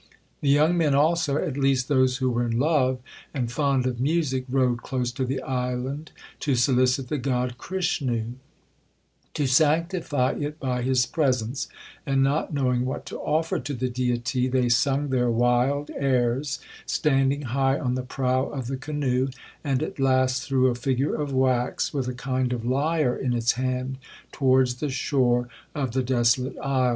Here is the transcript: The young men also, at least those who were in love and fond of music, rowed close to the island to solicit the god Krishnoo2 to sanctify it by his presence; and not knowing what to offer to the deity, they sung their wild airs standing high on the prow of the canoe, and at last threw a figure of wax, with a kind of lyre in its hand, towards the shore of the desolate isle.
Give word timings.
The 0.39 0.49
young 0.49 0.79
men 0.79 0.95
also, 0.95 1.37
at 1.37 1.55
least 1.57 1.87
those 1.87 2.17
who 2.17 2.31
were 2.31 2.43
in 2.47 2.57
love 2.57 2.97
and 3.35 3.51
fond 3.51 3.85
of 3.85 3.99
music, 4.01 4.45
rowed 4.49 4.81
close 4.81 5.11
to 5.11 5.25
the 5.25 5.43
island 5.43 6.11
to 6.39 6.55
solicit 6.55 7.07
the 7.07 7.19
god 7.19 7.59
Krishnoo2 7.59 8.33
to 9.35 9.45
sanctify 9.45 10.31
it 10.39 10.59
by 10.59 10.81
his 10.81 11.05
presence; 11.05 11.67
and 12.03 12.23
not 12.23 12.51
knowing 12.51 12.83
what 12.83 13.05
to 13.05 13.19
offer 13.19 13.59
to 13.59 13.73
the 13.75 13.89
deity, 13.89 14.47
they 14.47 14.69
sung 14.69 15.09
their 15.09 15.29
wild 15.29 15.91
airs 15.95 16.59
standing 16.87 17.43
high 17.43 17.77
on 17.77 17.93
the 17.93 18.01
prow 18.01 18.45
of 18.45 18.65
the 18.65 18.77
canoe, 18.77 19.27
and 19.63 19.83
at 19.83 19.99
last 19.99 20.41
threw 20.41 20.65
a 20.65 20.73
figure 20.73 21.13
of 21.13 21.31
wax, 21.31 21.93
with 21.93 22.07
a 22.07 22.15
kind 22.15 22.51
of 22.53 22.65
lyre 22.65 23.15
in 23.15 23.33
its 23.33 23.51
hand, 23.51 23.99
towards 24.31 24.77
the 24.79 24.89
shore 24.89 25.47
of 25.75 25.91
the 25.91 26.01
desolate 26.01 26.57
isle. 26.57 26.89